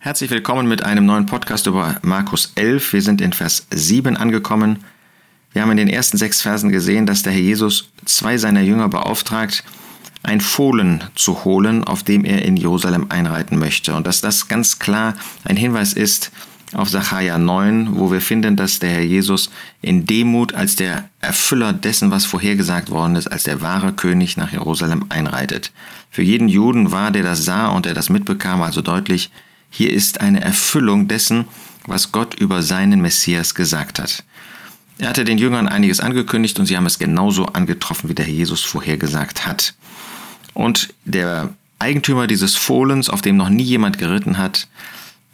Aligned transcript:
Herzlich 0.00 0.30
willkommen 0.30 0.68
mit 0.68 0.84
einem 0.84 1.06
neuen 1.06 1.26
Podcast 1.26 1.66
über 1.66 1.96
Markus 2.02 2.52
11. 2.54 2.92
Wir 2.92 3.02
sind 3.02 3.20
in 3.20 3.32
Vers 3.32 3.66
7 3.70 4.16
angekommen. 4.16 4.84
Wir 5.52 5.62
haben 5.62 5.72
in 5.72 5.76
den 5.76 5.88
ersten 5.88 6.16
sechs 6.16 6.40
Versen 6.40 6.70
gesehen, 6.70 7.04
dass 7.04 7.24
der 7.24 7.32
Herr 7.32 7.40
Jesus 7.40 7.90
zwei 8.04 8.38
seiner 8.38 8.60
Jünger 8.60 8.88
beauftragt, 8.88 9.64
ein 10.22 10.40
Fohlen 10.40 11.02
zu 11.16 11.44
holen, 11.44 11.82
auf 11.82 12.04
dem 12.04 12.24
er 12.24 12.44
in 12.44 12.56
Jerusalem 12.56 13.06
einreiten 13.08 13.58
möchte. 13.58 13.92
Und 13.96 14.06
dass 14.06 14.20
das 14.20 14.46
ganz 14.46 14.78
klar 14.78 15.14
ein 15.42 15.56
Hinweis 15.56 15.94
ist 15.94 16.30
auf 16.74 16.88
Sacharja 16.88 17.36
9, 17.36 17.98
wo 17.98 18.12
wir 18.12 18.20
finden, 18.20 18.54
dass 18.54 18.78
der 18.78 18.90
Herr 18.90 19.02
Jesus 19.02 19.50
in 19.82 20.06
Demut 20.06 20.54
als 20.54 20.76
der 20.76 21.08
Erfüller 21.20 21.72
dessen, 21.72 22.12
was 22.12 22.24
vorhergesagt 22.24 22.90
worden 22.90 23.16
ist, 23.16 23.26
als 23.26 23.42
der 23.42 23.62
wahre 23.62 23.92
König 23.92 24.36
nach 24.36 24.52
Jerusalem 24.52 25.06
einreitet. 25.08 25.72
Für 26.08 26.22
jeden 26.22 26.48
Juden 26.48 26.92
war, 26.92 27.10
der 27.10 27.24
das 27.24 27.44
sah 27.44 27.70
und 27.70 27.84
der 27.84 27.94
das 27.94 28.10
mitbekam, 28.10 28.62
also 28.62 28.80
deutlich, 28.80 29.32
hier 29.70 29.92
ist 29.92 30.20
eine 30.20 30.40
Erfüllung 30.40 31.08
dessen, 31.08 31.46
was 31.86 32.12
Gott 32.12 32.34
über 32.34 32.62
seinen 32.62 33.00
Messias 33.00 33.54
gesagt 33.54 33.98
hat. 33.98 34.24
Er 34.98 35.08
hatte 35.08 35.24
den 35.24 35.38
Jüngern 35.38 35.68
einiges 35.68 36.00
angekündigt 36.00 36.58
und 36.58 36.66
sie 36.66 36.76
haben 36.76 36.86
es 36.86 36.98
genauso 36.98 37.46
angetroffen, 37.46 38.10
wie 38.10 38.14
der 38.14 38.26
Herr 38.26 38.34
Jesus 38.34 38.62
vorhergesagt 38.62 39.46
hat. 39.46 39.74
Und 40.54 40.92
der 41.04 41.50
Eigentümer 41.78 42.26
dieses 42.26 42.56
Fohlens, 42.56 43.08
auf 43.08 43.22
dem 43.22 43.36
noch 43.36 43.48
nie 43.48 43.62
jemand 43.62 43.98
geritten 43.98 44.38
hat, 44.38 44.66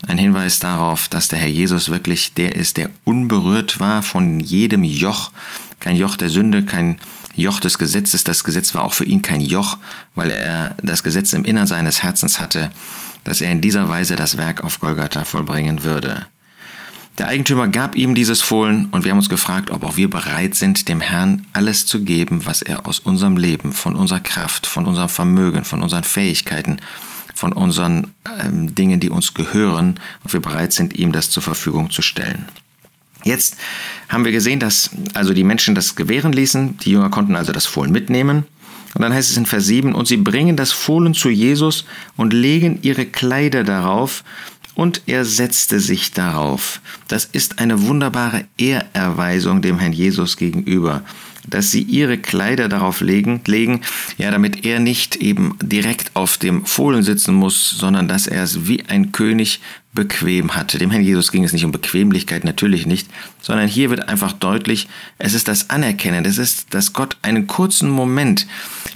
ein 0.07 0.19
Hinweis 0.19 0.59
darauf, 0.59 1.09
dass 1.09 1.29
der 1.29 1.39
Herr 1.39 1.49
Jesus 1.49 1.89
wirklich 1.89 2.35
der 2.35 2.57
ist, 2.57 2.77
der 2.77 2.91
unberührt 3.05 3.81
war 3.81 4.03
von 4.03 4.41
jedem 4.41 4.85
Joch, 4.85 5.33
kein 5.81 5.97
Joch 5.97 6.17
der 6.17 6.29
Sünde, 6.29 6.63
kein 6.63 6.99
Joch 7.35 7.59
des 7.59 7.79
Gesetzes. 7.79 8.23
Das 8.23 8.45
Gesetz 8.45 8.75
war 8.75 8.85
auch 8.85 8.93
für 8.93 9.07
ihn 9.07 9.23
kein 9.23 9.41
Joch, 9.41 9.79
weil 10.15 10.31
er 10.31 10.77
das 10.83 11.03
Gesetz 11.03 11.33
im 11.33 11.47
Innern 11.47 11.67
seines 11.67 12.03
Herzens 12.03 12.39
hatte 12.39 12.71
dass 13.25 13.41
er 13.41 13.51
in 13.51 13.61
dieser 13.61 13.89
Weise 13.89 14.17
das 14.17 14.37
Werk 14.37 14.63
auf 14.63 14.81
Golgatha 14.81 15.25
vollbringen 15.25 15.83
würde. 15.83 16.27
Der 17.19 17.29
Eigentümer 17.29 17.69
gab 17.69 17.95
ihm 17.95 18.17
dieses 18.17 18.43
Fohlen 18.43 18.87
und 18.91 19.05
wir 19.05 19.13
haben 19.13 19.19
uns 19.19 19.29
gefragt, 19.29 19.71
ob 19.71 19.85
auch 19.85 19.97
wir 19.97 20.11
bereit 20.11 20.57
sind, 20.57 20.89
dem 20.89 21.01
Herrn 21.01 21.47
alles 21.53 21.87
zu 21.87 22.03
geben, 22.03 22.45
was 22.45 22.61
er 22.61 22.89
aus 22.89 22.99
unserem 22.99 23.37
Leben, 23.37 23.73
von 23.73 23.95
unserer 23.95 24.21
Kraft, 24.21 24.67
von 24.67 24.85
unserem 24.85 25.09
Vermögen, 25.09 25.65
von 25.65 25.83
unseren 25.83 26.03
Fähigkeiten, 26.03 26.79
von 27.33 27.53
unseren 27.53 28.13
ähm, 28.41 28.75
Dingen, 28.75 28.99
die 28.99 29.11
uns 29.11 29.33
gehören, 29.33 30.01
ob 30.25 30.33
wir 30.33 30.41
bereit 30.41 30.73
sind, 30.73 30.97
ihm 30.97 31.13
das 31.13 31.31
zur 31.31 31.43
Verfügung 31.43 31.91
zu 31.91 32.03
stellen. 32.03 32.47
Jetzt 33.23 33.57
haben 34.09 34.25
wir 34.25 34.33
gesehen, 34.33 34.59
dass 34.59 34.91
also 35.15 35.33
die 35.35 35.45
Menschen 35.45 35.77
das 35.77 35.95
gewähren 35.95 36.33
ließen, 36.33 36.79
die 36.79 36.91
Jünger 36.91 37.11
konnten 37.11 37.37
also 37.37 37.53
das 37.53 37.67
Fohlen 37.67 37.93
mitnehmen 37.93 38.45
und 38.95 39.03
dann 39.03 39.13
heißt 39.13 39.31
es 39.31 39.37
in 39.37 39.47
Vers 39.47 39.67
7, 39.67 39.95
und 39.95 40.07
sie 40.07 40.17
bringen 40.17 40.57
das 40.57 40.73
Fohlen 40.73 41.15
zu 41.15 41.29
Jesus 41.29 41.85
und 42.17 42.33
legen 42.33 42.79
ihre 42.83 43.07
Kleider 43.07 43.65
darauf, 43.65 44.25
und 44.75 45.03
er 45.07 45.25
setzte 45.25 45.79
sich 45.79 46.13
darauf. 46.13 46.81
Das 47.07 47.25
ist 47.27 47.61
eine 47.61 47.83
wunderbare 47.83 48.45
Ehrerweisung 48.59 49.63
dem 49.63 49.79
Herrn 49.79 49.93
Jesus 49.93 50.37
gegenüber 50.37 51.03
dass 51.47 51.71
sie 51.71 51.83
ihre 51.83 52.19
Kleider 52.19 52.69
darauf 52.69 53.01
legen, 53.01 53.41
legen, 53.47 53.83
ja, 54.19 54.31
damit 54.31 54.65
er 54.65 54.81
nicht 54.81 55.17
eben 55.17 55.57
direkt 55.63 56.15
auf 56.15 56.39
dem 56.39 56.65
Fohlen 56.65 57.03
sitzen 57.03 57.35
muss, 57.35 57.71
sondern 57.71 58.09
dass 58.09 58.27
er 58.27 58.43
es 58.43 58.67
wie 58.67 58.85
ein 58.87 59.13
König 59.13 59.61
bequem 59.95 60.57
hatte. 60.57 60.79
Dem 60.79 60.91
Herrn 60.91 61.05
Jesus 61.05 61.31
ging 61.31 61.45
es 61.45 61.53
nicht 61.53 61.65
um 61.65 61.71
Bequemlichkeit, 61.71 62.45
natürlich 62.45 62.85
nicht, 62.85 63.09
sondern 63.41 63.69
hier 63.69 63.91
wird 63.91 64.09
einfach 64.09 64.33
deutlich, 64.33 64.89
es 65.19 65.35
ist 65.35 65.47
das 65.47 65.71
Anerkennen, 65.71 66.25
es 66.25 66.37
ist, 66.37 66.75
dass 66.75 66.93
Gott 66.93 67.17
einen 67.23 67.47
kurzen 67.47 67.89
Moment 67.89 68.47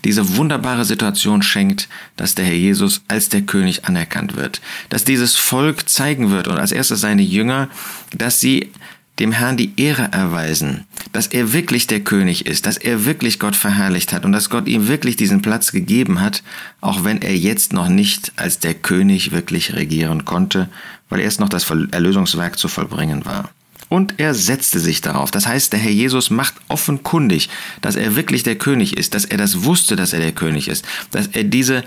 diese 0.04 0.36
wunderbare 0.36 0.84
Situation 0.84 1.42
schenkt, 1.42 1.88
dass 2.16 2.34
der 2.34 2.46
Herr 2.46 2.54
Jesus 2.54 3.02
als 3.06 3.28
der 3.28 3.42
König 3.42 3.84
anerkannt 3.84 4.36
wird, 4.36 4.60
dass 4.88 5.04
dieses 5.04 5.36
Volk 5.36 5.88
zeigen 5.88 6.30
wird 6.30 6.48
und 6.48 6.58
als 6.58 6.72
erstes 6.72 7.00
seine 7.00 7.22
Jünger, 7.22 7.68
dass 8.12 8.40
sie 8.40 8.72
dem 9.20 9.32
Herrn 9.32 9.56
die 9.56 9.72
Ehre 9.76 10.10
erweisen, 10.12 10.84
dass 11.12 11.26
er 11.28 11.52
wirklich 11.52 11.86
der 11.86 12.00
König 12.00 12.46
ist, 12.46 12.66
dass 12.66 12.76
er 12.76 13.04
wirklich 13.04 13.38
Gott 13.38 13.56
verherrlicht 13.56 14.12
hat 14.12 14.24
und 14.24 14.32
dass 14.32 14.50
Gott 14.50 14.66
ihm 14.66 14.88
wirklich 14.88 15.16
diesen 15.16 15.42
Platz 15.42 15.72
gegeben 15.72 16.20
hat, 16.20 16.42
auch 16.80 17.04
wenn 17.04 17.22
er 17.22 17.36
jetzt 17.36 17.72
noch 17.72 17.88
nicht 17.88 18.32
als 18.36 18.58
der 18.58 18.74
König 18.74 19.32
wirklich 19.32 19.74
regieren 19.74 20.24
konnte, 20.24 20.68
weil 21.08 21.20
erst 21.20 21.40
noch 21.40 21.48
das 21.48 21.70
Erlösungswerk 21.90 22.58
zu 22.58 22.68
vollbringen 22.68 23.24
war. 23.24 23.50
Und 23.88 24.14
er 24.18 24.34
setzte 24.34 24.80
sich 24.80 25.00
darauf. 25.00 25.30
Das 25.30 25.46
heißt, 25.46 25.72
der 25.72 25.80
Herr 25.80 25.90
Jesus 25.90 26.28
macht 26.28 26.54
offenkundig, 26.68 27.48
dass 27.80 27.96
er 27.96 28.16
wirklich 28.16 28.42
der 28.42 28.56
König 28.56 28.96
ist, 28.96 29.14
dass 29.14 29.24
er 29.24 29.38
das 29.38 29.64
wusste, 29.64 29.96
dass 29.96 30.12
er 30.12 30.20
der 30.20 30.32
König 30.32 30.68
ist, 30.68 30.84
dass 31.10 31.28
er 31.28 31.44
diese 31.44 31.84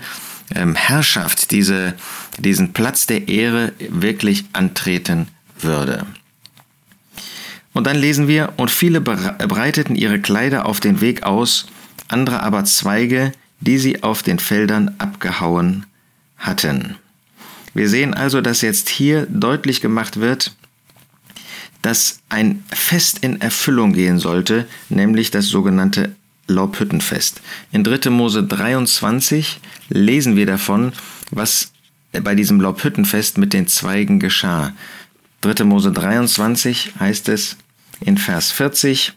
ähm, 0.54 0.74
Herrschaft, 0.74 1.52
diese, 1.52 1.94
diesen 2.38 2.72
Platz 2.72 3.06
der 3.06 3.28
Ehre 3.28 3.72
wirklich 3.88 4.44
antreten 4.52 5.28
würde. 5.60 6.04
Und 7.74 7.86
dann 7.86 7.96
lesen 7.96 8.28
wir, 8.28 8.52
und 8.56 8.70
viele 8.70 9.00
breiteten 9.00 9.96
ihre 9.96 10.20
Kleider 10.20 10.66
auf 10.66 10.80
den 10.80 11.00
Weg 11.00 11.22
aus, 11.22 11.66
andere 12.08 12.42
aber 12.42 12.64
Zweige, 12.64 13.32
die 13.60 13.78
sie 13.78 14.02
auf 14.02 14.22
den 14.22 14.38
Feldern 14.38 14.94
abgehauen 14.98 15.86
hatten. 16.36 16.96
Wir 17.74 17.88
sehen 17.88 18.12
also, 18.12 18.40
dass 18.40 18.60
jetzt 18.60 18.88
hier 18.88 19.26
deutlich 19.30 19.80
gemacht 19.80 20.20
wird, 20.20 20.54
dass 21.80 22.20
ein 22.28 22.62
Fest 22.72 23.18
in 23.20 23.40
Erfüllung 23.40 23.92
gehen 23.92 24.18
sollte, 24.18 24.66
nämlich 24.88 25.30
das 25.30 25.46
sogenannte 25.46 26.14
Laubhüttenfest. 26.46 27.40
In 27.72 27.82
3. 27.84 28.10
Mose 28.10 28.42
23 28.42 29.60
lesen 29.88 30.36
wir 30.36 30.46
davon, 30.46 30.92
was 31.30 31.72
bei 32.12 32.34
diesem 32.34 32.60
Laubhüttenfest 32.60 33.38
mit 33.38 33.52
den 33.52 33.66
Zweigen 33.68 34.20
geschah. 34.20 34.72
3. 35.40 35.64
Mose 35.64 35.92
23 35.92 36.92
heißt 37.00 37.28
es 37.30 37.56
in 38.02 38.18
Vers 38.18 38.50
40, 38.50 39.12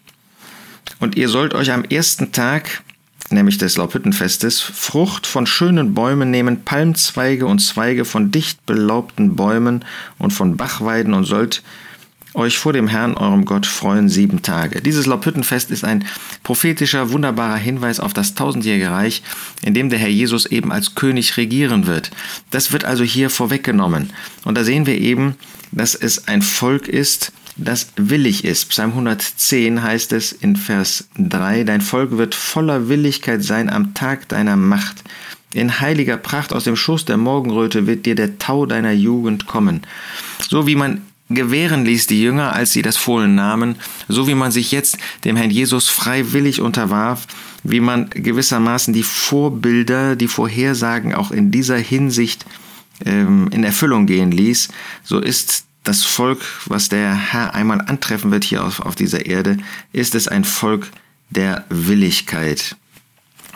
und 0.99 1.15
ihr 1.15 1.29
sollt 1.29 1.53
euch 1.53 1.71
am 1.71 1.83
ersten 1.83 2.31
Tag, 2.31 2.83
nämlich 3.29 3.57
des 3.57 3.77
Laubhüttenfestes, 3.77 4.61
Frucht 4.61 5.27
von 5.27 5.47
schönen 5.47 5.93
Bäumen 5.93 6.31
nehmen, 6.31 6.63
Palmzweige 6.63 7.47
und 7.47 7.59
Zweige 7.59 8.05
von 8.05 8.31
dicht 8.31 8.65
belaubten 8.65 9.35
Bäumen 9.35 9.83
und 10.17 10.31
von 10.31 10.57
Bachweiden 10.57 11.13
und 11.13 11.25
sollt 11.25 11.63
euch 12.35 12.57
vor 12.57 12.73
dem 12.73 12.87
Herrn, 12.87 13.15
eurem 13.15 13.45
Gott, 13.45 13.65
freuen 13.65 14.09
sieben 14.09 14.41
Tage. 14.41 14.81
Dieses 14.81 15.05
Laubhüttenfest 15.05 15.71
ist 15.71 15.85
ein 15.85 16.05
prophetischer, 16.43 17.11
wunderbarer 17.11 17.55
Hinweis 17.55 17.99
auf 17.99 18.13
das 18.13 18.35
tausendjährige 18.35 18.91
Reich, 18.91 19.23
in 19.61 19.73
dem 19.73 19.89
der 19.89 19.99
Herr 19.99 20.09
Jesus 20.09 20.45
eben 20.45 20.71
als 20.71 20.95
König 20.95 21.37
regieren 21.37 21.87
wird. 21.87 22.11
Das 22.51 22.73
wird 22.73 22.83
also 22.83 23.03
hier 23.03 23.29
vorweggenommen. 23.29 24.11
Und 24.43 24.57
da 24.57 24.63
sehen 24.63 24.85
wir 24.85 24.97
eben, 24.97 25.35
dass 25.71 25.95
es 25.95 26.27
ein 26.27 26.41
Volk 26.41 26.87
ist, 26.87 27.31
das 27.55 27.87
willig 27.95 28.43
ist. 28.43 28.69
Psalm 28.69 28.91
110 28.91 29.81
heißt 29.81 30.11
es 30.13 30.31
in 30.31 30.55
Vers 30.55 31.07
3, 31.17 31.63
Dein 31.63 31.81
Volk 31.81 32.17
wird 32.17 32.35
voller 32.35 32.89
Willigkeit 32.89 33.43
sein 33.43 33.69
am 33.69 33.93
Tag 33.93 34.27
deiner 34.29 34.55
Macht. 34.55 35.03
In 35.53 35.79
heiliger 35.79 36.17
Pracht 36.17 36.51
aus 36.51 36.65
dem 36.65 36.75
Schoß 36.75 37.05
der 37.05 37.17
Morgenröte 37.17 37.87
wird 37.87 38.05
dir 38.05 38.15
der 38.15 38.37
Tau 38.39 38.65
deiner 38.65 38.91
Jugend 38.91 39.47
kommen. 39.47 39.81
So 40.49 40.67
wie 40.67 40.75
man 40.75 41.01
gewähren 41.29 41.85
ließ 41.85 42.07
die 42.07 42.21
Jünger, 42.21 42.53
als 42.53 42.73
sie 42.73 42.81
das 42.81 42.97
Fohlen 42.97 43.35
nahmen, 43.35 43.75
so 44.07 44.27
wie 44.27 44.35
man 44.35 44.51
sich 44.51 44.71
jetzt 44.71 44.97
dem 45.23 45.37
Herrn 45.37 45.49
Jesus 45.49 45.89
freiwillig 45.89 46.59
unterwarf, 46.59 47.25
wie 47.63 47.79
man 47.79 48.09
gewissermaßen 48.09 48.93
die 48.93 49.03
Vorbilder, 49.03 50.15
die 50.15 50.27
Vorhersagen 50.27 51.15
auch 51.15 51.31
in 51.31 51.51
dieser 51.51 51.77
Hinsicht 51.77 52.45
ähm, 53.05 53.47
in 53.51 53.63
Erfüllung 53.63 54.05
gehen 54.05 54.31
ließ, 54.31 54.69
so 55.03 55.19
ist 55.19 55.65
das 55.85 56.03
Volk, 56.03 56.41
was 56.65 56.89
der 56.89 57.13
Herr 57.13 57.53
einmal 57.53 57.81
antreffen 57.81 58.31
wird 58.31 58.43
hier 58.43 58.63
auf, 58.63 58.81
auf 58.81 58.95
dieser 58.95 59.25
Erde, 59.25 59.57
ist 59.93 60.15
es 60.15 60.27
ein 60.27 60.43
Volk 60.43 60.89
der 61.29 61.65
Willigkeit. 61.69 62.75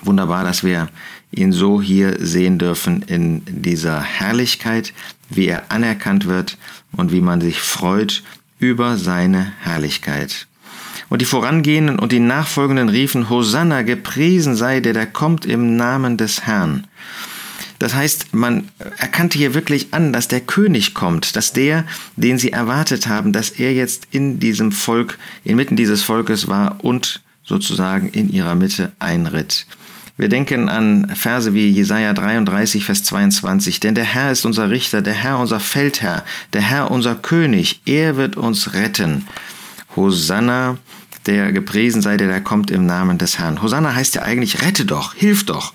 Wunderbar, 0.04 0.44
dass 0.44 0.64
wir 0.64 0.90
ihn 1.32 1.52
so 1.52 1.82
hier 1.82 2.16
sehen 2.20 2.58
dürfen 2.58 3.02
in 3.04 3.42
dieser 3.46 4.02
Herrlichkeit, 4.02 4.94
wie 5.30 5.48
er 5.48 5.72
anerkannt 5.72 6.26
wird 6.26 6.58
und 6.92 7.12
wie 7.12 7.22
man 7.22 7.42
sich 7.42 7.60
freut 7.60 8.24
über 8.60 8.98
seine 8.98 9.52
Herrlichkeit. 9.62 10.48
Und 11.10 11.22
die 11.22 11.26
Vorangehenden 11.26 12.00
und 12.00 12.12
die 12.12 12.20
Nachfolgenden 12.20 12.90
riefen, 12.90 13.30
Hosanna, 13.30 13.82
gepriesen 13.82 14.56
sei 14.56 14.80
der, 14.80 14.94
der 14.94 15.08
kommt 15.08 15.46
im 15.46 15.76
Namen 15.76 16.18
des 16.18 16.46
Herrn. 16.46 16.88
Das 17.80 17.96
heißt, 17.96 18.34
man 18.34 18.70
erkannte 18.98 19.38
hier 19.38 19.54
wirklich 19.54 19.94
an, 19.94 20.12
dass 20.12 20.28
der 20.28 20.42
König 20.42 20.94
kommt, 20.94 21.38
dass 21.38 21.54
der, 21.54 21.86
den 22.18 22.38
sie 22.38 22.52
erwartet 22.52 23.08
haben, 23.08 23.32
dass 23.32 23.52
er 23.52 23.74
jetzt 23.74 24.08
in 24.12 24.40
diesem 24.40 24.74
Volk, 24.74 25.18
inmitten 25.46 25.78
dieses 25.78 26.04
Volkes 26.04 26.50
war 26.50 26.84
und 26.84 27.22
sozusagen 27.44 28.10
in 28.10 28.30
ihrer 28.30 28.56
Mitte 28.56 28.92
einritt. 29.00 29.66
Wir 30.18 30.28
denken 30.28 30.68
an 30.68 31.10
Verse 31.16 31.54
wie 31.54 31.70
Jesaja 31.70 32.12
33, 32.12 32.84
Vers 32.84 33.06
22. 33.06 33.80
Denn 33.80 33.96
der 33.96 34.04
Herr 34.04 34.34
ist 34.34 34.44
unser 34.44 34.70
Richter, 34.70 35.02
der 35.02 35.14
Herr 35.14 35.40
unser 35.40 35.62
Feldherr, 35.62 36.26
der 36.52 36.62
Herr 36.62 36.92
unser 36.92 37.16
König. 37.16 37.80
Er 37.86 38.18
wird 38.18 38.36
uns 38.36 38.74
retten. 38.74 39.26
Hosanna, 39.96 40.78
der 41.26 41.54
gepriesen 41.54 42.02
sei, 42.02 42.18
der 42.18 42.28
da 42.28 42.42
kommt 42.42 42.70
im 42.70 42.86
Namen 42.86 43.18
des 43.18 43.40
Herrn. 43.40 43.62
Hosanna 43.62 43.96
heißt 43.96 44.16
ja 44.16 44.24
eigentlich, 44.24 44.62
rette 44.62 44.84
doch, 44.84 45.14
hilf 45.14 45.46
doch. 45.46 45.74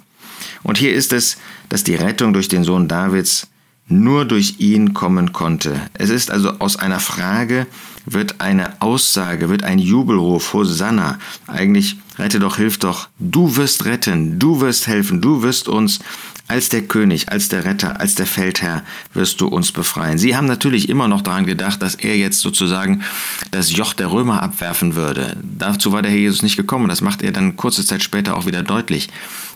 Und 0.65 0.79
hier 0.79 0.93
ist 0.93 1.13
es, 1.13 1.37
dass 1.69 1.85
die 1.85 1.95
Rettung 1.95 2.33
durch 2.33 2.49
den 2.49 2.65
Sohn 2.65 2.89
Davids 2.89 3.47
nur 3.87 4.25
durch 4.25 4.57
ihn 4.59 4.95
kommen 4.95 5.33
konnte. 5.33 5.81
Es 5.95 6.11
ist 6.11 6.31
also 6.31 6.59
aus 6.59 6.77
einer 6.77 7.01
Frage 7.01 7.67
wird 8.07 8.41
eine 8.41 8.81
Aussage, 8.83 9.49
wird 9.49 9.63
ein 9.63 9.79
Jubelruf, 9.79 10.53
Hosanna. 10.53 11.19
Eigentlich 11.47 11.97
rette 12.19 12.39
doch, 12.39 12.57
hilf 12.57 12.79
doch. 12.79 13.09
Du 13.19 13.57
wirst 13.57 13.85
retten, 13.85 14.39
du 14.39 14.61
wirst 14.61 14.87
helfen, 14.87 15.21
du 15.21 15.43
wirst 15.43 15.69
uns 15.69 16.01
als 16.47 16.69
der 16.69 16.83
König, 16.83 17.31
als 17.31 17.49
der 17.49 17.65
Retter, 17.65 18.01
als 18.01 18.15
der 18.15 18.27
Feldherr 18.27 18.83
wirst 19.15 19.41
du 19.41 19.49
uns 19.49 19.73
befreien. 19.73 20.19
Sie 20.19 20.37
haben 20.37 20.47
natürlich 20.47 20.89
immer 20.89 21.09
noch 21.09 21.23
daran 21.23 21.47
gedacht, 21.47 21.81
dass 21.81 21.95
er 21.95 22.17
jetzt 22.17 22.41
sozusagen 22.41 23.03
das 23.51 23.75
Joch 23.75 23.95
der 23.95 24.13
Römer 24.13 24.43
abwerfen 24.43 24.95
würde. 24.95 25.37
Dazu 25.43 25.93
war 25.93 26.03
der 26.03 26.11
Herr 26.11 26.19
Jesus 26.19 26.43
nicht 26.43 26.57
gekommen. 26.57 26.89
Das 26.89 27.01
macht 27.01 27.23
er 27.23 27.33
dann 27.33 27.57
kurze 27.57 27.85
Zeit 27.87 28.03
später 28.03 28.37
auch 28.37 28.47
wieder 28.47 28.63
deutlich. 28.63 29.09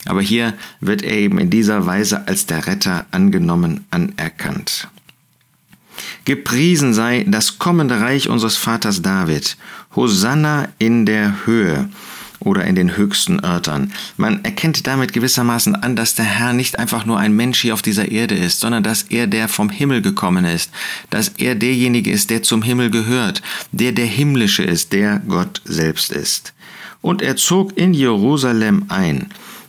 Aber 0.06 0.22
hier 0.22 0.54
wird 0.80 1.02
er 1.02 1.16
eben 1.16 1.38
in 1.38 1.50
dieser 1.50 1.84
Weise 1.84 2.26
als 2.26 2.46
der 2.46 2.66
Retter 2.66 3.04
angenommen, 3.10 3.84
anerkannt. 3.90 4.88
Gepriesen 6.24 6.94
sei 6.94 7.24
das 7.28 7.58
kommende 7.58 8.00
Reich 8.00 8.28
unseres 8.28 8.56
Vaters 8.56 9.02
David. 9.02 9.56
Hosanna 9.94 10.68
in 10.78 11.04
der 11.04 11.46
Höhe 11.46 11.90
oder 12.48 12.64
in 12.64 12.74
den 12.74 12.96
höchsten 12.96 13.44
Örtern. 13.44 13.92
Man 14.16 14.42
erkennt 14.42 14.86
damit 14.86 15.12
gewissermaßen 15.12 15.76
an, 15.76 15.96
dass 15.96 16.14
der 16.14 16.24
Herr 16.24 16.54
nicht 16.54 16.78
einfach 16.78 17.04
nur 17.04 17.18
ein 17.18 17.34
Mensch 17.34 17.60
hier 17.60 17.74
auf 17.74 17.82
dieser 17.82 18.10
Erde 18.10 18.34
ist, 18.34 18.60
sondern 18.60 18.82
dass 18.82 19.02
er 19.02 19.26
der 19.26 19.48
vom 19.48 19.68
Himmel 19.68 20.00
gekommen 20.00 20.46
ist, 20.46 20.70
dass 21.10 21.28
er 21.36 21.54
derjenige 21.54 22.10
ist, 22.10 22.30
der 22.30 22.42
zum 22.42 22.62
Himmel 22.62 22.90
gehört, 22.90 23.42
der 23.72 23.92
der 23.92 24.06
himmlische 24.06 24.62
ist, 24.62 24.92
der 24.94 25.20
Gott 25.28 25.60
selbst 25.64 26.10
ist. 26.10 26.54
Und 27.02 27.20
er 27.20 27.36
zog 27.36 27.76
in 27.76 27.92
Jerusalem 27.92 28.86
ein. 28.88 29.26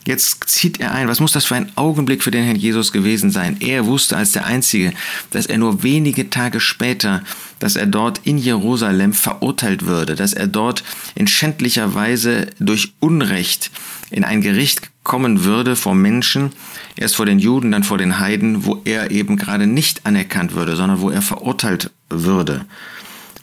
Jetzt 0.09 0.49
zieht 0.49 0.79
er 0.79 0.91
ein. 0.91 1.07
Was 1.07 1.19
muss 1.19 1.33
das 1.33 1.45
für 1.45 1.53
ein 1.53 1.71
Augenblick 1.75 2.23
für 2.23 2.31
den 2.31 2.43
Herrn 2.43 2.55
Jesus 2.55 2.91
gewesen 2.91 3.29
sein? 3.29 3.57
Er 3.59 3.85
wusste 3.85 4.17
als 4.17 4.31
der 4.31 4.47
Einzige, 4.47 4.91
dass 5.29 5.45
er 5.45 5.59
nur 5.59 5.83
wenige 5.83 6.31
Tage 6.31 6.59
später, 6.59 7.21
dass 7.59 7.75
er 7.75 7.85
dort 7.85 8.21
in 8.23 8.39
Jerusalem 8.39 9.13
verurteilt 9.13 9.85
würde, 9.85 10.15
dass 10.15 10.33
er 10.33 10.47
dort 10.47 10.83
in 11.13 11.27
schändlicher 11.27 11.93
Weise 11.93 12.47
durch 12.59 12.93
Unrecht 12.99 13.69
in 14.09 14.23
ein 14.23 14.41
Gericht 14.41 14.89
kommen 15.03 15.43
würde 15.43 15.75
vor 15.75 15.93
Menschen, 15.93 16.53
erst 16.95 17.15
vor 17.15 17.27
den 17.27 17.37
Juden, 17.37 17.71
dann 17.71 17.83
vor 17.83 17.99
den 17.99 18.17
Heiden, 18.17 18.65
wo 18.65 18.81
er 18.85 19.11
eben 19.11 19.37
gerade 19.37 19.67
nicht 19.67 20.07
anerkannt 20.07 20.55
würde, 20.55 20.75
sondern 20.75 21.01
wo 21.01 21.11
er 21.11 21.21
verurteilt 21.21 21.91
würde. 22.09 22.65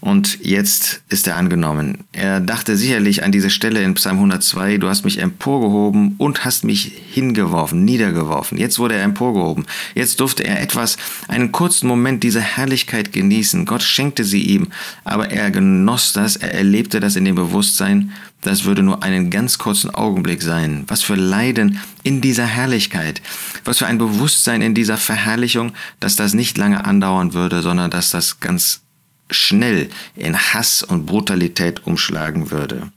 Und 0.06 0.38
jetzt 0.40 1.02
ist 1.08 1.26
er 1.26 1.36
angenommen. 1.36 2.04
Er 2.12 2.38
dachte 2.38 2.76
sicherlich 2.76 3.24
an 3.24 3.32
diese 3.32 3.50
Stelle 3.50 3.82
in 3.82 3.94
Psalm 3.94 4.18
102, 4.18 4.78
du 4.78 4.88
hast 4.88 5.04
mich 5.04 5.18
emporgehoben 5.18 6.14
und 6.18 6.44
hast 6.44 6.62
mich 6.62 6.92
hingeworfen, 7.10 7.84
niedergeworfen. 7.84 8.56
Jetzt 8.56 8.78
wurde 8.78 8.94
er 8.94 9.02
emporgehoben. 9.02 9.66
Jetzt 9.96 10.20
durfte 10.20 10.44
er 10.44 10.62
etwas, 10.62 10.96
einen 11.26 11.50
kurzen 11.50 11.88
Moment 11.88 12.22
dieser 12.22 12.40
Herrlichkeit 12.40 13.12
genießen. 13.12 13.64
Gott 13.66 13.82
schenkte 13.82 14.22
sie 14.22 14.42
ihm, 14.42 14.68
aber 15.02 15.32
er 15.32 15.50
genoss 15.50 16.12
das, 16.12 16.36
er 16.36 16.54
erlebte 16.54 17.00
das 17.00 17.16
in 17.16 17.24
dem 17.24 17.34
Bewusstsein, 17.34 18.12
das 18.42 18.62
würde 18.62 18.84
nur 18.84 19.02
einen 19.02 19.30
ganz 19.30 19.58
kurzen 19.58 19.92
Augenblick 19.92 20.40
sein. 20.40 20.84
Was 20.86 21.02
für 21.02 21.16
Leiden 21.16 21.80
in 22.04 22.20
dieser 22.20 22.46
Herrlichkeit. 22.46 23.22
Was 23.64 23.78
für 23.78 23.86
ein 23.86 23.98
Bewusstsein 23.98 24.62
in 24.62 24.72
dieser 24.72 24.98
Verherrlichung, 24.98 25.72
dass 25.98 26.14
das 26.14 26.32
nicht 26.32 26.56
lange 26.56 26.84
andauern 26.84 27.34
würde, 27.34 27.60
sondern 27.60 27.90
dass 27.90 28.12
das 28.12 28.38
ganz 28.38 28.82
schnell 29.30 29.88
in 30.14 30.36
Hass 30.36 30.82
und 30.82 31.06
Brutalität 31.06 31.86
umschlagen 31.86 32.50
würde. 32.50 32.90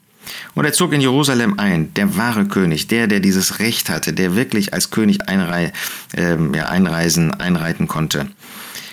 Und 0.53 0.65
er 0.65 0.73
zog 0.73 0.93
in 0.93 1.01
Jerusalem 1.01 1.59
ein, 1.59 1.93
der 1.95 2.17
wahre 2.17 2.45
König, 2.45 2.87
der, 2.87 3.07
der 3.07 3.19
dieses 3.19 3.59
Recht 3.59 3.89
hatte, 3.89 4.13
der 4.13 4.35
wirklich 4.35 4.73
als 4.73 4.91
König 4.91 5.27
einrei 5.27 5.73
äh, 6.13 6.37
einreisen, 6.61 7.33
einreiten 7.33 7.87
konnte. 7.87 8.29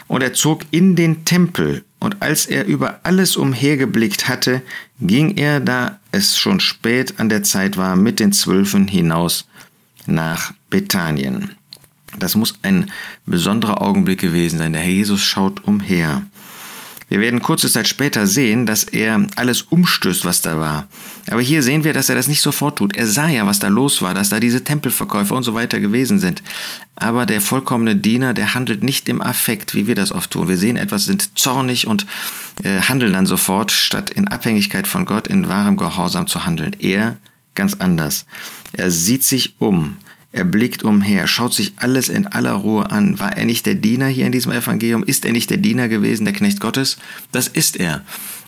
Und 0.08 0.22
er 0.22 0.32
zog 0.32 0.62
in 0.70 0.96
den 0.96 1.24
Tempel, 1.24 1.84
und 1.98 2.22
als 2.22 2.46
er 2.46 2.66
über 2.66 3.00
alles 3.02 3.36
umhergeblickt 3.36 4.28
hatte, 4.28 4.62
ging 5.00 5.36
er, 5.36 5.60
da 5.60 5.98
es 6.12 6.38
schon 6.38 6.60
spät 6.60 7.18
an 7.18 7.28
der 7.28 7.42
Zeit 7.42 7.76
war, 7.76 7.96
mit 7.96 8.20
den 8.20 8.32
Zwölfen 8.32 8.86
hinaus 8.86 9.46
nach 10.06 10.52
Bethanien. 10.70 11.56
Das 12.18 12.34
muss 12.34 12.54
ein 12.62 12.90
besonderer 13.24 13.82
Augenblick 13.82 14.20
gewesen 14.20 14.58
sein. 14.58 14.72
Der 14.72 14.82
Herr 14.82 14.90
Jesus 14.90 15.22
schaut 15.22 15.64
umher. 15.64 16.22
Wir 17.08 17.20
werden 17.20 17.40
kurze 17.40 17.70
Zeit 17.70 17.86
später 17.86 18.26
sehen, 18.26 18.66
dass 18.66 18.82
er 18.82 19.24
alles 19.36 19.62
umstößt, 19.62 20.24
was 20.24 20.40
da 20.40 20.58
war. 20.58 20.88
Aber 21.30 21.40
hier 21.40 21.62
sehen 21.62 21.84
wir, 21.84 21.92
dass 21.92 22.08
er 22.08 22.16
das 22.16 22.26
nicht 22.26 22.40
sofort 22.40 22.78
tut. 22.78 22.96
Er 22.96 23.06
sah 23.06 23.28
ja, 23.28 23.46
was 23.46 23.60
da 23.60 23.68
los 23.68 24.02
war, 24.02 24.12
dass 24.12 24.28
da 24.28 24.40
diese 24.40 24.64
Tempelverkäufer 24.64 25.36
und 25.36 25.44
so 25.44 25.54
weiter 25.54 25.78
gewesen 25.78 26.18
sind. 26.18 26.42
Aber 26.96 27.24
der 27.24 27.40
vollkommene 27.40 27.94
Diener, 27.94 28.34
der 28.34 28.54
handelt 28.54 28.82
nicht 28.82 29.08
im 29.08 29.22
Affekt, 29.22 29.74
wie 29.74 29.86
wir 29.86 29.94
das 29.94 30.10
oft 30.10 30.32
tun. 30.32 30.48
Wir 30.48 30.56
sehen 30.56 30.76
etwas, 30.76 31.04
sind 31.04 31.38
zornig 31.38 31.86
und 31.86 32.06
äh, 32.64 32.80
handeln 32.80 33.12
dann 33.12 33.26
sofort, 33.26 33.70
statt 33.70 34.10
in 34.10 34.26
Abhängigkeit 34.26 34.88
von 34.88 35.04
Gott 35.04 35.28
in 35.28 35.48
wahrem 35.48 35.76
Gehorsam 35.76 36.26
zu 36.26 36.44
handeln. 36.44 36.74
Er 36.80 37.16
ganz 37.54 37.74
anders. 37.74 38.26
Er 38.72 38.90
sieht 38.90 39.22
sich 39.22 39.54
um. 39.58 39.96
Er 40.36 40.44
blickt 40.44 40.82
umher, 40.82 41.26
schaut 41.26 41.54
sich 41.54 41.72
alles 41.76 42.10
in 42.10 42.26
aller 42.26 42.52
Ruhe 42.52 42.90
an. 42.90 43.18
War 43.18 43.38
er 43.38 43.46
nicht 43.46 43.64
der 43.64 43.74
Diener 43.74 44.06
hier 44.06 44.26
in 44.26 44.32
diesem 44.32 44.52
Evangelium? 44.52 45.02
Ist 45.02 45.24
er 45.24 45.32
nicht 45.32 45.48
der 45.48 45.56
Diener 45.56 45.88
gewesen, 45.88 46.26
der 46.26 46.34
Knecht 46.34 46.60
Gottes? 46.60 46.98
Das 47.32 47.48
ist 47.48 47.80
er. 47.80 48.02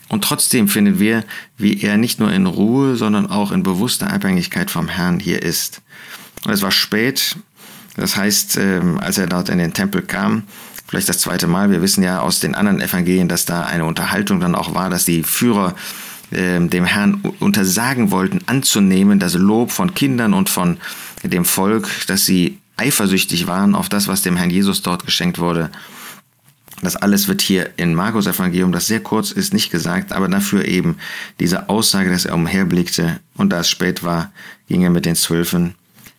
Und 0.09 0.23
trotzdem 0.23 0.69
finden 0.69 0.99
wir, 0.99 1.25
wie 1.57 1.81
er 1.81 1.97
nicht 1.97 2.21
nur 2.21 2.31
in 2.31 2.45
Ruhe, 2.45 2.97
sondern 2.97 3.27
auch 3.27 3.53
in 3.53 3.63
bewusster 3.63 4.13
Abhängigkeit 4.13 4.71
vom 4.71 4.89
Herrn 4.89 5.19
hier 5.19 5.43
ist. 5.43 5.81
Und 6.45 6.53
es 6.53 6.61
war 6.61 6.73
spät, 6.73 7.37
das 7.97 8.17
heißt, 8.17 8.59
ähm, 8.59 8.99
als 9.01 9.17
er 9.17 9.27
dort 9.27 9.49
in 9.49 9.57
den 9.57 9.73
Tempel 9.73 10.03
kam, 10.03 10.43
vielleicht 10.89 11.09
das 11.09 11.21
zweite 11.21 11.47
Mal, 11.47 11.71
wir 11.71 11.81
wissen 11.81 12.05
ja 12.05 12.21
aus 12.21 12.41
den 12.41 12.55
anderen 12.55 12.83
Evangelien, 12.83 13.29
dass 13.29 13.47
da 13.47 13.63
eine 13.63 13.87
Unterhaltung 13.87 14.41
dann 14.41 14.55
auch 14.55 14.75
war, 14.75 14.91
dass 14.91 15.07
die 15.07 15.23
Führer 15.23 15.75
ähm, 16.33 16.69
dem 16.69 16.85
Herrn 16.85 17.23
untersagen 17.41 18.11
wollten, 18.11 18.41
anzunehmen, 18.45 19.19
das 19.19 19.33
Lob 19.33 19.71
von 19.71 19.95
Kindern 19.95 20.35
und 20.35 20.51
von 20.51 20.77
dem 21.23 21.45
Volk, 21.45 21.89
dass 22.07 22.25
sie 22.25 22.59
eifersüchtig 22.77 23.47
waren 23.47 23.75
auf 23.75 23.89
das, 23.89 24.09
was 24.09 24.23
dem 24.23 24.37
Herrn 24.37 24.51
Jesus 24.51 24.83
dort 24.83 25.05
geschenkt 25.05 25.39
wurde. 25.39 25.71
Das 26.81 26.95
alles 26.95 27.27
wird 27.27 27.43
hier 27.43 27.71
in 27.77 27.95
Markus 27.95 28.27
Evangelium, 28.27 28.71
das 28.71 28.87
sehr 28.87 29.01
kurz 29.01 29.33
ist, 29.33 29.53
nicht 29.53 29.71
gesagt, 29.71 30.13
aber 30.13 30.29
dafür 30.29 30.65
eben 30.65 30.97
diese 31.41 31.69
Aussage, 31.69 32.11
dass 32.11 32.25
er 32.25 32.35
umherblickte 32.35 33.19
und 33.37 33.51
da 33.51 33.61
es 33.61 33.69
spät 33.69 34.05
war, 34.05 34.31
ging 34.69 34.83
er 34.83 34.91
mit 34.91 35.05
den 35.05 35.17
Zwölfen 35.17 35.75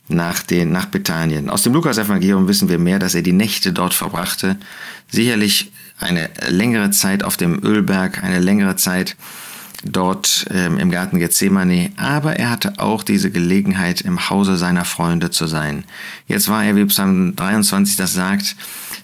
nach, 0.09 0.43
den, 0.43 0.71
nach 0.71 0.87
Bethanien. 0.87 1.49
Aus 1.49 1.63
dem 1.63 1.73
Lukas 1.73 1.97
Evangelium 1.97 2.47
wissen 2.47 2.67
wir 2.67 2.79
mehr, 2.79 2.99
dass 2.99 3.15
er 3.15 3.21
die 3.21 3.31
Nächte 3.31 3.71
dort 3.71 3.93
verbrachte. 3.93 4.57
Sicherlich 5.07 5.71
eine 5.97 6.29
längere 6.49 6.91
Zeit 6.91 7.23
auf 7.23 7.37
dem 7.37 7.63
Ölberg, 7.63 8.23
eine 8.23 8.39
längere 8.39 8.75
Zeit 8.75 9.15
dort 9.83 10.45
ähm, 10.51 10.77
im 10.77 10.91
Garten 10.91 11.19
Gethsemane, 11.19 11.91
aber 11.95 12.35
er 12.35 12.49
hatte 12.49 12.73
auch 12.77 13.03
diese 13.03 13.31
Gelegenheit, 13.31 14.01
im 14.01 14.29
Hause 14.29 14.57
seiner 14.57 14.85
Freunde 14.85 15.31
zu 15.31 15.47
sein. 15.47 15.85
Jetzt 16.27 16.49
war 16.49 16.63
er, 16.63 16.75
wie 16.75 16.85
Psalm 16.85 17.35
23 17.35 17.95
das 17.95 18.13
sagt, 18.13 18.55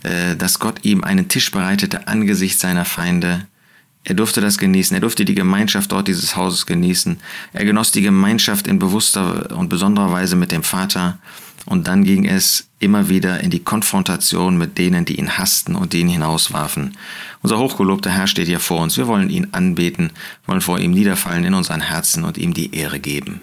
äh, 0.03 0.35
dass 0.35 0.59
Gott 0.59 0.83
ihm 0.83 1.03
einen 1.03 1.27
Tisch 1.27 1.51
bereitete 1.51 2.07
angesichts 2.07 2.61
seiner 2.61 2.85
Feinde. 2.85 3.47
Er 4.03 4.15
durfte 4.15 4.41
das 4.41 4.57
genießen, 4.57 4.95
er 4.95 5.01
durfte 5.01 5.25
die 5.25 5.33
Gemeinschaft 5.33 5.91
dort 5.91 6.07
dieses 6.07 6.35
Hauses 6.35 6.65
genießen. 6.65 7.17
Er 7.53 7.65
genoss 7.65 7.91
die 7.91 8.03
Gemeinschaft 8.03 8.67
in 8.67 8.77
bewusster 8.77 9.55
und 9.57 9.69
besonderer 9.69 10.11
Weise 10.11 10.35
mit 10.35 10.51
dem 10.51 10.63
Vater. 10.63 11.17
Und 11.65 11.87
dann 11.87 12.03
ging 12.03 12.25
es 12.25 12.67
immer 12.85 13.09
wieder 13.09 13.41
in 13.41 13.49
die 13.49 13.63
Konfrontation 13.63 14.57
mit 14.57 14.77
denen, 14.77 15.03
die 15.03 15.19
ihn 15.19 15.37
hassten 15.37 15.75
und 15.75 15.91
die 15.91 15.99
ihn 15.99 16.07
hinauswarfen. 16.07 16.97
Unser 17.41 17.59
hochgelobter 17.59 18.11
Herr 18.11 18.27
steht 18.27 18.47
hier 18.47 18.59
vor 18.59 18.81
uns. 18.81 18.95
Wir 18.97 19.07
wollen 19.07 19.29
ihn 19.29 19.49
anbeten, 19.51 20.11
wollen 20.45 20.61
vor 20.61 20.79
ihm 20.79 20.91
niederfallen 20.91 21.43
in 21.43 21.53
unseren 21.53 21.81
Herzen 21.81 22.23
und 22.23 22.37
ihm 22.37 22.53
die 22.53 22.73
Ehre 22.73 22.99
geben. 22.99 23.41